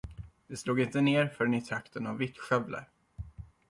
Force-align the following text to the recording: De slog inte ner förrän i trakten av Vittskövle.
De 0.47 0.57
slog 0.57 0.79
inte 0.79 1.01
ner 1.01 1.27
förrän 1.27 1.53
i 1.53 1.61
trakten 1.61 2.07
av 2.07 2.17
Vittskövle. 2.17 2.85